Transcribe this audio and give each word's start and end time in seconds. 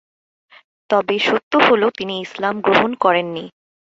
তবে 0.89 1.15
সত্য 1.19 1.51
হলো 1.67 1.87
তিনি 1.97 2.13
ইসলাম 2.25 2.55
গ্রহণ 2.61 2.91
করেননি। 3.03 3.45